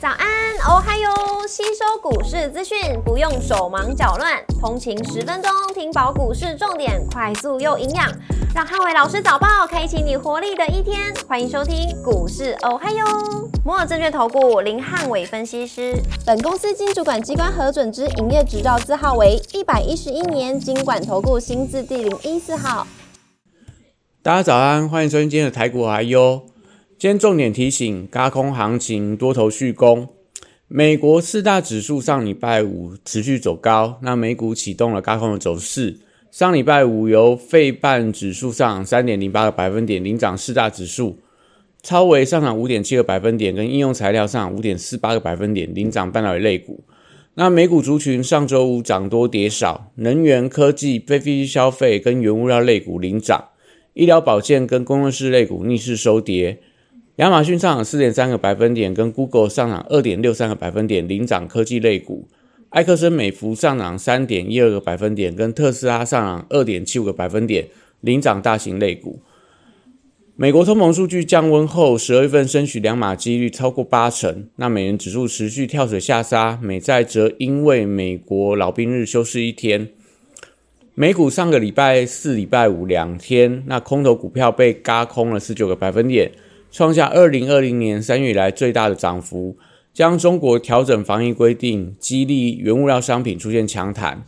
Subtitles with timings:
[0.00, 1.10] 早安，哦嗨哟！
[1.48, 8.08] 吸收股市资讯不用手忙脚乱，通勤十分钟听饱股市重点，快速又营养，
[8.54, 11.12] 让汉伟老师早报开启你活力的一天。
[11.26, 13.04] 欢迎收听股市哦嗨哟！
[13.64, 22.86] 摩尔证券投顾林汉伟分析师，本公司经主管机关核准之营业执照字号为一百一十一年经管投顾新字第零一四号。
[24.22, 26.42] 大家早安，欢迎收听今天的台股哦嗨哟。
[26.98, 30.08] 今天重点提醒：高空行情多头续攻。
[30.66, 35.96] 美国四大指数上礼拜五持续走高，那美股启动了高空的走势。
[36.32, 41.16] 上礼拜五由费半指数上三点零八个百分点领涨四大指数，
[41.84, 46.82] 超微上涨五点七个百分点，跟应用材料上五点四八个百分点领涨半导体类股。
[47.34, 53.50] 那美股族群上周五涨多跌少，能源、科技、非必需消费跟原物料类股领涨，
[53.94, 56.58] 医疗保健跟公用事类股逆势收跌。
[57.18, 62.28] 亚马逊上涨四点三个百分点，跟 Google 上涨二点六三个百分点，领涨科技类股；
[62.70, 67.66] 埃克森美孚上涨三点一二个百分点，跟特斯拉上涨二点七五个百分点，
[68.02, 69.20] 领涨大型类股。
[70.36, 74.46] 美国通膨数据降温后，十二月份升息两码几率超过八成。
[74.54, 79.88] 那美元指数持续跳水下杀，美债则因为美国老兵日休市一天。
[80.94, 86.30] 美股上个礼拜四、礼拜五两天，那空头股票被嘎空了十九个百分点。
[86.70, 89.56] 创下二零二零年三月以来最大的涨幅，
[89.94, 94.24] 将中国调整防疫规定，激励原物料商品出现强弹。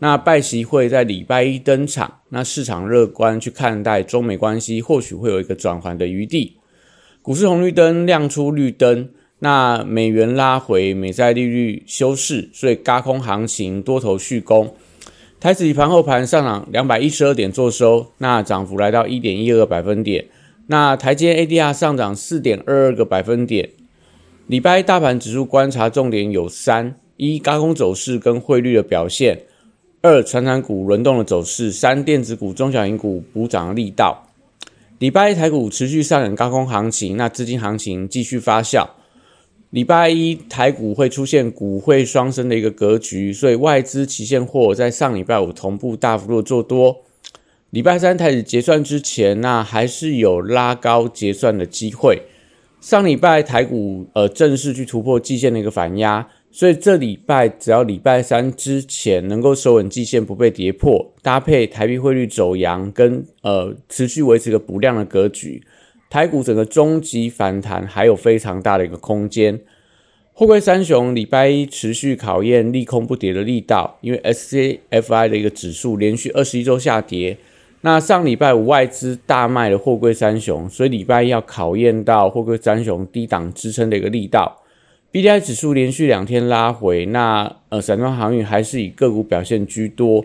[0.00, 6.56] 那拜习会在礼拜一登场，那市场乐观去看待中美关系，或许会有一个转圜的余地。
[7.22, 9.08] 股市红绿灯亮出绿灯，
[9.38, 14.74] 那美元拉回，美债利率修饰，所以高空行情多头续攻。
[15.40, 20.26] 台指盘后盘上涨两百一十二点做收，那涨幅来到一点一二个百分点。
[20.66, 23.70] 那台阶 ADR 上涨四点二二个百分点。
[24.46, 29.36] 礼拜一大盘指数观察重点有三：一、高空走势跟汇率的表现；
[30.02, 34.26] 二、传产股轮动的走势；三、电子股、中小型股补涨的力道。
[34.98, 38.88] 礼拜一台股持续上演高空行情，那资金行情继续发酵。
[39.70, 47.03] 礼拜一台股会出现股汇双升的一个格局，所以外资期现货在上礼拜五同步大幅度做多。
[47.74, 52.22] 礼拜三开始结算之前，那还是有拉高结算的机会。
[52.80, 65.60] 上礼拜台股呃正式去突破季线的一个反压，所以这礼拜只要礼拜三之前能够守稳季线不被跌破，搭配台币汇率走阳跟呃持续维持个补量的格局，
[66.08, 69.58] 台股整个终极反弹还有非常大的一个空间。
[70.32, 77.36] 货柜三雄礼拜一持续考验利空不跌的力道，因为 SCFI 的一个指数连续二十一周下跌。
[77.86, 84.62] 那上礼拜五外资大卖了货柜三雄，所以礼拜一要考验到货柜三雄低档支撑的一个力道。
[85.10, 90.24] B D I 指数连续两天拉回，那呃，散装航运还是以个股表现居多。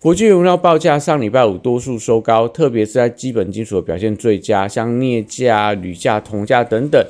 [0.00, 7.04] 国际原料报价上礼拜五多数收高，特别是在基本金属的表现最佳，像镍价、铝价、铜价等等。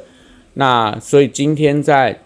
[0.54, 2.18] 那所以今天在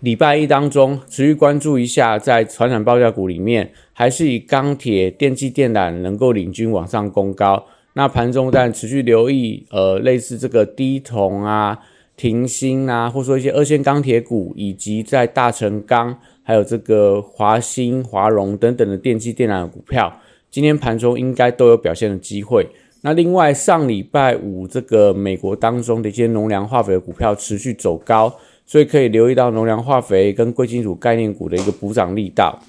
[0.00, 7.64] 礼拜一当中，持续关注一下，在传染报价股里面，还是以钢铁、电气电缆能够领军往上攻高。
[7.94, 11.76] 那盘中但持续留意，呃，类似这个低铜啊、
[12.16, 22.64] 停锌啊，或者说一些二线钢铁股，以及在大成钢、还有这个华兴、华荣等等的电气电缆股票，今天盘中应该都有表现的机会。
[23.00, 28.32] 那另外，上礼拜五这个美国当中的一些农粮化肥的股票持续走高。
[28.68, 32.62] 所以可以留意到农粮化肥跟贵金属概念股的一个补涨力道。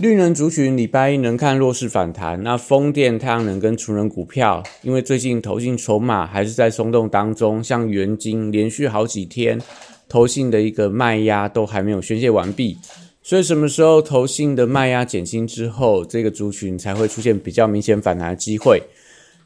[0.00, 9.60] 绿能族群礼拜一能看弱势反弹，那风电、太阳能跟储能股票，因为最近投信筹码还是在松动当中，像元金连续好几天
[10.08, 12.76] 投信的一个卖压都还没有宣泄完毕，
[13.22, 18.82] 所以什么时候投信的卖压减轻之后，这个族群才会出现比较明显反弹的机会。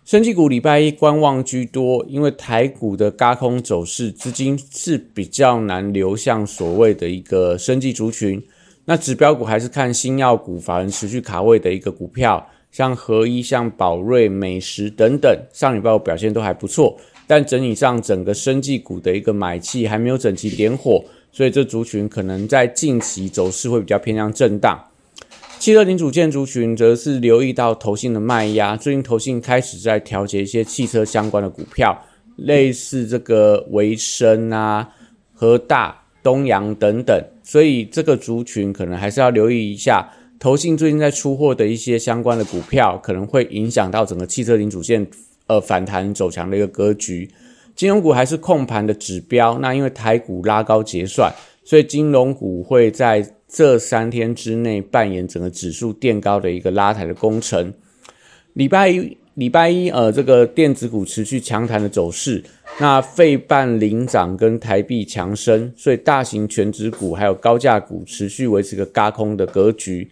[0.05, 8.43] 升技股礼拜一观望居多，因为台股的高空走势，资金是比较难流向所谓的一个升技族群。
[8.85, 16.99] 那指标股还是看新药股，法人持续卡位的一个股票，像合一、像宝瑞、美食等等，上礼拜表现都还不错。
[17.29, 24.85] 但整体上，整个生技股的一个买气还没有整齐点火，所以这族群可能在近期走势会比较偏向震荡。
[25.62, 31.97] 汽车零组件族群则是留意到投信的卖压，最近投信开始在调节一些汽车相关的股票，
[32.35, 34.88] 类似这个维生啊、
[35.32, 40.11] 和大、东阳等等，所以这个族群可能还是要留意一下，
[40.41, 45.06] 投信最近在出货的一些相关的股票，可能会影响到整个汽车零组件
[45.47, 47.31] 呃反弹走强的一个格局。
[47.76, 49.56] 金融股还是控盘的指标。
[49.61, 51.32] 那因为台股拉高结算，
[51.62, 57.70] 所以金融股会在这三天之内扮演整个指数垫高的一个拉抬的工程。
[58.54, 62.43] 礼拜一，礼拜一，呃，这个电子股持续强弹的走势。
[62.78, 70.10] 那费半领涨跟台币强升，所以大型全指股还有高价股持续维持个嘎空的格局。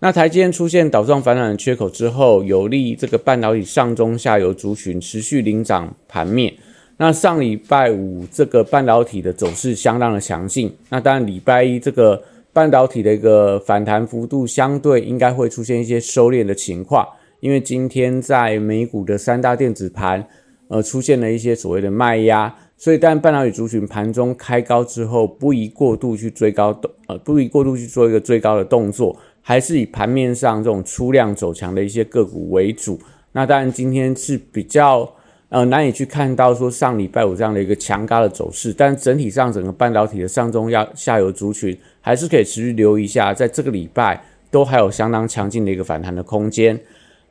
[0.00, 6.52] 那台积电出现倒状反转的缺口之后，有利这个半导体上中下游族群持续领涨盘面。
[6.98, 12.22] 那上礼拜五这个半导体的走势相当的强劲，那当然礼拜一这个
[12.54, 17.06] 半导体的一个反弹幅度相对应该会出现一些收敛的情况。
[17.40, 20.26] 因为今天在美股的三大电子盘，
[20.68, 32.98] 呃，出现了一些所谓的卖压，所以但半导体族群盘中开高之后，不宜过度去追高，呃，不宜过度去做一个追高的动作，还是以盘面上这种出量走强的一些个股为主。
[33.32, 35.12] 那当然今天是比较
[35.54, 44.20] 呃难以去看到说上礼拜五这样的一个强高的走势，但整体上整个半导体的上中要下游族群还是可以持续留意一下，在这个礼拜
[44.50, 46.76] 都还有相当强劲的一个反弹的空间。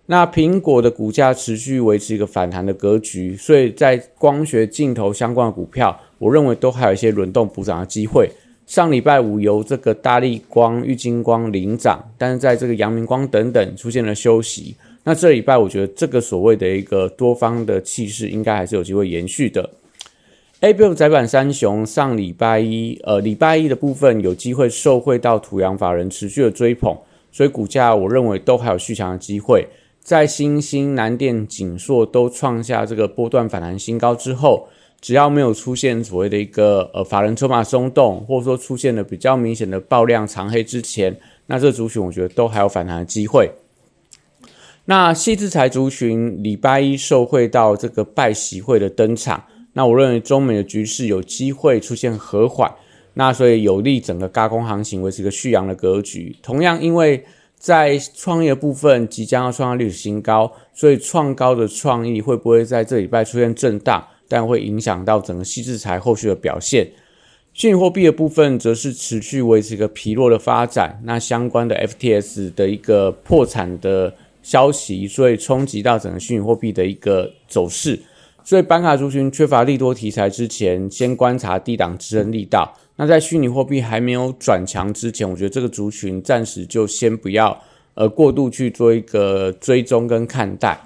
[0.05, 8.29] 那苹果的股价持续维持一个反弹的格局，所以在光学镜头相关的股票，我认为都还有一些轮动补涨的机会。
[8.65, 14.77] 上礼拜五由这个大力光、玉金光领涨，但是在这个阳明光等等出现了休息。
[15.03, 19.69] 那这礼拜我觉得这个所谓的一个多方的气势，应该还是有机会延续的。
[20.61, 26.97] A B F 窄板三雄上礼拜一，呃，礼拜一的部分有机会受惠到土洋法人持续的追捧，
[27.33, 29.67] 所以股价我认为都还有续强的机会。
[29.99, 34.67] 在新兴、南电、景硕都创下这个波段反弹新高之后，
[35.01, 41.13] 只要没有出现所谓的一个呃法人筹码松动，或者说出现了比较明显的爆量长黑之前，
[41.47, 43.51] 那这族群我觉得都还有反弹的机会。
[44.85, 49.43] 那细制材族群礼拜一受惠到这个拜习会的登场，
[49.73, 52.71] 那我认为中美的局势有机会出现和缓，
[53.13, 56.35] 那所以有利整个高空行情维持一个续阳的格局。
[56.41, 57.23] 同样因为。
[57.55, 64.05] 在创业部分即将要创下历史新高，所以创高的创意会不会在这礼拜出现震荡？
[64.27, 66.85] 但会影响到整个细制材后续的表现。
[67.53, 71.01] 虚拟货币的部分则是持续维持一个疲弱的发展。
[71.05, 74.13] 那相关的 FTS 的一个破产的
[74.43, 77.99] 消息，所以冲击到整个虚拟货币的一个走势。
[78.43, 82.71] 所以板卡族群缺乏利多题材之前，先观察低档支撑力道。
[82.97, 87.57] 那在虚拟货币还没有转强之前，我觉得这个族群暂时就先不要
[87.95, 90.79] 呃过度去做一个追踪跟看待。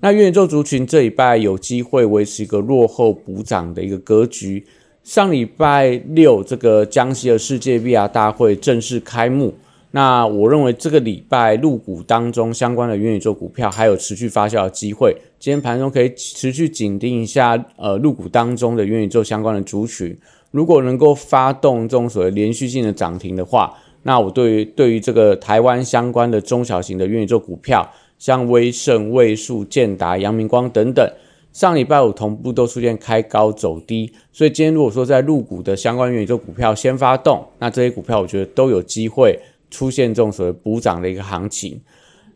[0.00, 4.64] 那元宇宙族群这礼拜有机会维持一个落后补涨的一个格局。
[5.02, 9.54] 上礼拜六这个江西的世界 VR 大会正式开幕，
[9.92, 15.16] 那我认为这个礼拜入股当中相关的元宇宙股票还有持续发酵的机会。
[15.38, 20.16] 今天盘中可以持续紧盯一下呃入股当中的元宇宙相关的族群。
[20.52, 27.88] 如果能够发动这种所谓连续性的涨停的话，那我对于对于这个台湾相关的中小型的元宇宙股票，
[28.18, 31.08] 像威盛、位数、建达、阳明光等等，
[31.52, 39.38] 上礼拜五同步都出现开高走低，所以今天如果说在入股的相关元宇宙股票先发动，那这些股票我觉得都有机会
[39.70, 41.80] 出现这种所谓补涨的一个行情。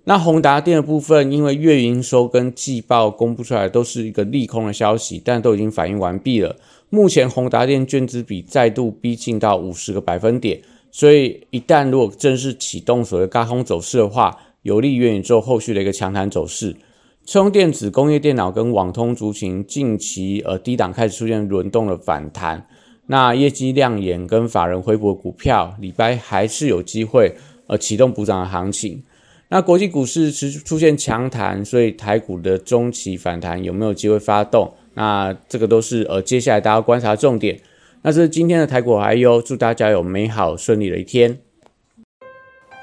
[0.04, 6.54] 那宏达电的部分，因为月营收跟季报公布出来都是一个利空的消息，但都已经反映完毕了。
[6.90, 10.60] 目前宏达电券资比再度逼近到五十个百分点，
[10.90, 16.76] 所以一旦如果正式启动所谓高空走势的话，有利元宇宙后续的一个强弹走势。
[17.24, 22.66] 车用电子、工业电脑跟网通族群近期呃低档开始出现轮动的反弹，
[23.06, 27.34] 那业绩亮眼跟法人回补股票，礼拜还是有机会
[27.66, 29.02] 呃启动补涨的行情。
[29.48, 34.72] 那国际股市持出现强弹，所以台股的中期反弹有没有机会发动？
[34.94, 37.60] 那这个都是呃，接下来大家观察重点。
[38.02, 41.38] 那是今天的台股还有，祝大家有美好顺利的一天。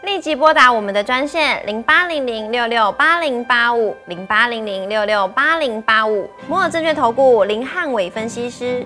[0.03, 8.85] 立即拨打我们的专线零八零零六六八零八五零八零零六六八零八五摩尔证券投顾林汉伟分析师。